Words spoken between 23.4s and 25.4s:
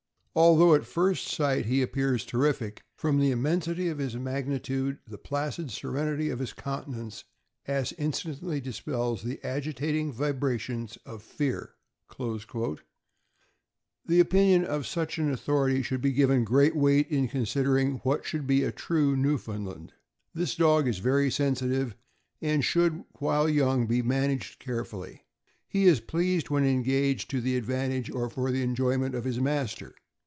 young, be managed carefully.